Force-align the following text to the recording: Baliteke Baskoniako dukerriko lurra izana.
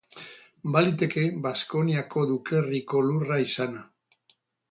Baliteke 0.75 1.25
Baskoniako 1.43 2.25
dukerriko 2.31 3.05
lurra 3.11 3.37
izana. 3.47 3.87